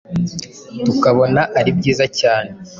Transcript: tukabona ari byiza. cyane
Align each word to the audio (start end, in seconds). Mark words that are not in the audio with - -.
tukabona 0.85 1.41
ari 1.59 1.69
byiza. 1.77 2.05
cyane 2.19 2.51